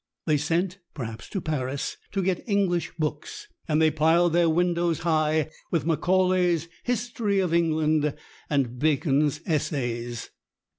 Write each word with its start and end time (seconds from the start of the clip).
They 0.25 0.37
sent, 0.37 0.79
perhaps 0.95 1.29
to 1.29 1.39
Paris, 1.39 1.95
to 2.13 2.23
get 2.23 2.41
English 2.49 2.91
books, 2.97 3.47
and 3.67 3.79
they 3.79 3.91
piled 3.91 4.33
their 4.33 4.49
windows 4.49 5.01
high 5.01 5.51
with 5.69 5.85
Macaulay's 5.85 6.67
"History 6.81 7.37
of 7.37 7.53
England" 7.53 8.15
and 8.49 8.79
Bacon's 8.79 9.41
"Essays." 9.45 10.31